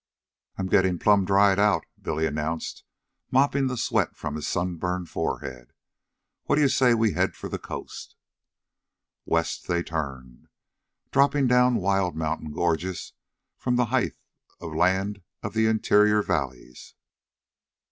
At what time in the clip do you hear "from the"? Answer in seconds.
13.59-13.85